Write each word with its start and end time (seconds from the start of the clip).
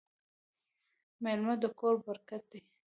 میلمه 1.23 1.55
د 1.61 1.63
کور 1.79 1.95
برکت 2.05 2.43
دی. 2.51 2.59